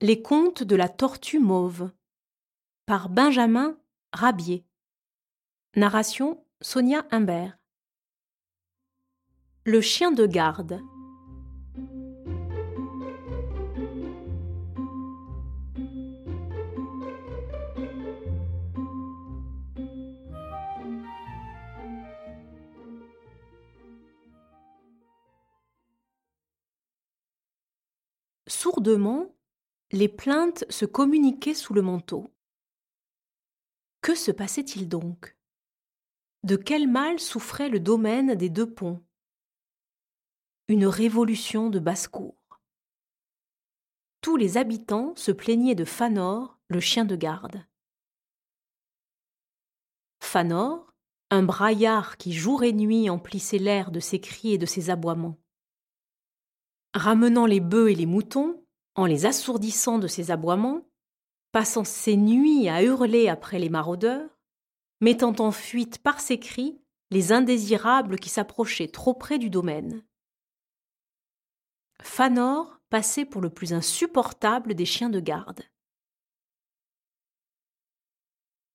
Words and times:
Les 0.00 0.20
contes 0.20 0.64
de 0.64 0.74
la 0.74 0.88
tortue 0.88 1.38
mauve 1.38 1.90
par 2.84 3.08
Benjamin 3.08 3.78
Rabier. 4.12 4.66
Narration 5.76 6.44
Sonia 6.60 7.06
Humbert. 7.10 7.56
Le 9.64 9.80
chien 9.80 10.10
de 10.10 10.26
garde. 10.26 10.82
Sourdement, 28.46 29.34
les 29.94 30.08
plaintes 30.08 30.64
se 30.70 30.84
communiquaient 30.84 31.54
sous 31.54 31.72
le 31.72 31.80
manteau. 31.80 32.34
Que 34.02 34.14
se 34.14 34.32
passait-il 34.32 34.88
donc? 34.88 35.36
De 36.42 36.56
quel 36.56 36.88
mal 36.88 37.20
souffrait 37.20 37.68
le 37.68 37.78
domaine 37.78 38.34
des 38.34 38.50
deux 38.50 38.68
ponts? 38.68 39.02
Une 40.66 40.86
révolution 40.86 41.70
de 41.70 41.78
basse-cour. 41.78 42.36
Tous 44.20 44.36
les 44.36 44.56
habitants 44.56 45.14
se 45.16 45.30
plaignaient 45.30 45.74
de 45.76 45.84
Fanor, 45.84 46.58
le 46.68 46.80
chien 46.80 47.04
de 47.04 47.14
garde. 47.14 47.64
Fanor, 50.20 50.92
un 51.30 51.44
braillard 51.44 52.16
qui 52.16 52.32
jour 52.32 52.64
et 52.64 52.72
nuit 52.72 53.08
emplissait 53.08 53.58
l'air 53.58 53.92
de 53.92 54.00
ses 54.00 54.20
cris 54.20 54.54
et 54.54 54.58
de 54.58 54.66
ses 54.66 54.90
aboiements 54.90 55.38
ramenant 56.94 57.44
les 57.44 57.60
bœufs 57.60 57.90
et 57.90 57.94
les 57.94 58.06
moutons, 58.06 58.63
en 58.94 59.06
les 59.06 59.26
assourdissant 59.26 59.98
de 59.98 60.06
ses 60.06 60.30
aboiements, 60.30 60.86
passant 61.52 61.84
ses 61.84 62.16
nuits 62.16 62.68
à 62.68 62.82
hurler 62.82 63.28
après 63.28 63.58
les 63.58 63.68
maraudeurs, 63.68 64.38
mettant 65.00 65.34
en 65.38 65.50
fuite 65.50 65.98
par 65.98 66.20
ses 66.20 66.38
cris 66.38 66.80
les 67.10 67.32
indésirables 67.32 68.18
qui 68.18 68.28
s'approchaient 68.28 68.88
trop 68.88 69.14
près 69.14 69.38
du 69.38 69.50
domaine. 69.50 70.04
Fanor 72.02 72.80
passait 72.90 73.24
pour 73.24 73.40
le 73.40 73.50
plus 73.50 73.72
insupportable 73.72 74.74
des 74.74 74.86
chiens 74.86 75.10
de 75.10 75.20
garde. 75.20 75.62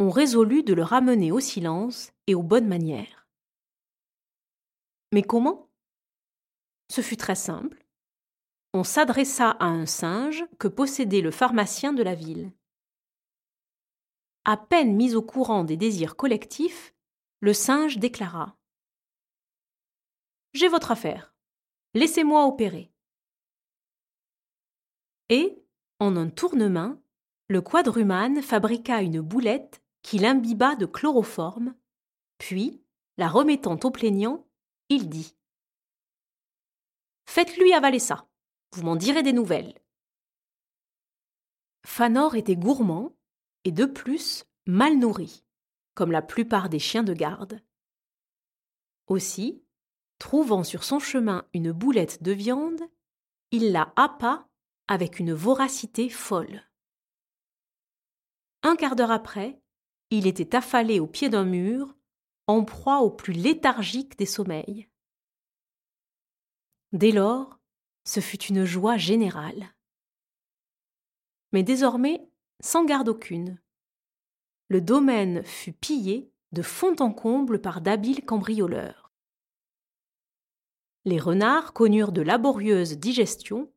On 0.00 0.10
résolut 0.10 0.62
de 0.62 0.74
le 0.74 0.84
ramener 0.84 1.32
au 1.32 1.40
silence 1.40 2.12
et 2.26 2.34
aux 2.34 2.42
bonnes 2.42 2.68
manières. 2.68 3.28
Mais 5.12 5.22
comment? 5.22 5.68
Ce 6.90 7.00
fut 7.00 7.16
très 7.16 7.34
simple 7.34 7.87
on 8.74 8.84
s'adressa 8.84 9.50
à 9.50 9.66
un 9.66 9.86
singe 9.86 10.44
que 10.58 10.68
possédait 10.68 11.20
le 11.20 11.30
pharmacien 11.30 11.92
de 11.92 12.02
la 12.02 12.14
ville. 12.14 12.52
À 14.44 14.56
peine 14.56 14.94
mis 14.94 15.14
au 15.14 15.22
courant 15.22 15.64
des 15.64 15.76
désirs 15.76 16.16
collectifs, 16.16 16.94
le 17.40 17.52
singe 17.52 17.98
déclara 17.98 18.56
J'ai 20.52 20.68
votre 20.68 20.90
affaire. 20.90 21.34
Laissez-moi 21.94 22.46
opérer. 22.46 22.92
Et, 25.30 25.62
en 25.98 26.16
un 26.16 26.28
tournement, 26.28 27.00
le 27.48 27.60
quadrumane 27.60 28.42
fabriqua 28.42 29.02
une 29.02 29.20
boulette 29.20 29.82
qu'il 30.02 30.24
imbiba 30.24 30.76
de 30.76 30.86
chloroforme, 30.86 31.74
puis, 32.38 32.82
la 33.16 33.28
remettant 33.28 33.78
au 33.82 33.90
plaignant, 33.90 34.46
il 34.88 35.08
dit 35.08 35.36
Faites-lui 37.26 37.74
avaler 37.74 37.98
ça. 37.98 38.27
Vous 38.72 38.82
m'en 38.82 38.96
direz 38.96 39.22
des 39.22 39.32
nouvelles. 39.32 39.74
Fanor 41.84 42.36
était 42.36 42.56
gourmand 42.56 43.16
et 43.64 43.72
de 43.72 43.86
plus 43.86 44.44
mal 44.66 44.98
nourri, 44.98 45.44
comme 45.94 46.12
la 46.12 46.22
plupart 46.22 46.68
des 46.68 46.78
chiens 46.78 47.02
de 47.02 47.14
garde. 47.14 47.62
Aussi, 49.06 49.62
trouvant 50.18 50.64
sur 50.64 50.84
son 50.84 50.98
chemin 50.98 51.46
une 51.54 51.72
boulette 51.72 52.22
de 52.22 52.32
viande, 52.32 52.82
il 53.50 53.72
la 53.72 53.92
happa 53.96 54.48
avec 54.86 55.18
une 55.18 55.32
voracité 55.32 56.08
folle. 56.08 56.62
Un 58.62 58.76
quart 58.76 58.96
d'heure 58.96 59.10
après, 59.10 59.62
il 60.10 60.26
était 60.26 60.54
affalé 60.54 61.00
au 61.00 61.06
pied 61.06 61.28
d'un 61.28 61.44
mur, 61.44 61.94
en 62.46 62.64
proie 62.64 63.00
au 63.00 63.10
plus 63.10 63.32
léthargique 63.32 64.18
des 64.18 64.26
sommeils. 64.26 64.88
Dès 66.92 67.12
lors, 67.12 67.57
ce 68.08 68.20
fut 68.20 68.42
une 68.44 68.64
joie 68.64 68.96
générale. 68.96 69.74
Mais 71.52 71.62
désormais, 71.62 72.26
sans 72.58 72.86
garde 72.86 73.10
aucune. 73.10 73.60
Le 74.68 74.80
domaine 74.80 75.44
fut 75.44 75.74
pillé 75.74 76.32
de 76.52 76.62
fond 76.62 76.96
en 77.00 77.12
comble 77.12 77.60
par 77.60 77.82
d'habiles 77.82 78.24
cambrioleurs. 78.24 79.12
Les 81.04 81.18
renards 81.18 81.74
connurent 81.74 82.12
de 82.12 82.22
laborieuses 82.22 82.96
digestions 82.96 83.70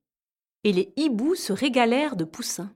et 0.64 0.72
les 0.72 0.94
hiboux 0.96 1.36
se 1.36 1.52
régalèrent 1.52 2.16
de 2.16 2.24
poussins. 2.24 2.74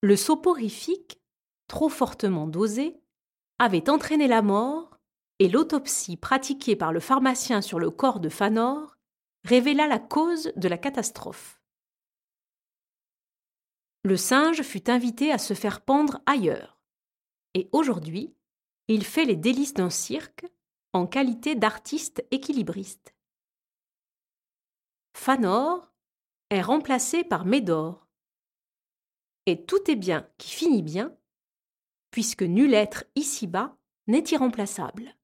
Le 0.00 0.14
soporifique, 0.14 1.20
trop 1.66 1.88
fortement 1.88 2.46
dosé, 2.46 3.00
avait 3.58 3.90
entraîné 3.90 4.28
la 4.28 4.42
mort 4.42 4.95
et 5.38 5.48
l'autopsie 5.48 6.16
pratiquée 6.16 6.76
par 6.76 6.92
le 6.92 7.00
pharmacien 7.00 7.60
sur 7.60 7.78
le 7.78 7.90
corps 7.90 8.20
de 8.20 8.28
Fanor 8.28 8.96
révéla 9.44 9.86
la 9.86 9.98
cause 9.98 10.52
de 10.56 10.68
la 10.68 10.78
catastrophe. 10.78 11.60
Le 14.02 14.16
singe 14.16 14.62
fut 14.62 14.88
invité 14.88 15.32
à 15.32 15.38
se 15.38 15.54
faire 15.54 15.80
pendre 15.80 16.20
ailleurs, 16.26 16.78
et 17.54 17.68
aujourd'hui, 17.72 18.34
il 18.88 19.04
fait 19.04 19.24
les 19.24 19.34
délices 19.36 19.74
d'un 19.74 19.90
cirque 19.90 20.46
en 20.92 21.06
qualité 21.06 21.54
d'artiste 21.54 22.24
équilibriste. 22.30 23.14
Fanor 25.16 25.92
est 26.50 26.62
remplacé 26.62 27.24
par 27.24 27.44
Médor. 27.44 28.06
Et 29.46 29.64
tout 29.64 29.90
est 29.90 29.96
bien 29.96 30.28
qui 30.38 30.50
finit 30.50 30.82
bien, 30.82 31.16
puisque 32.10 32.42
nul 32.42 32.74
être 32.74 33.04
ici-bas 33.14 33.76
n'est 34.06 34.24
irremplaçable. 34.30 35.15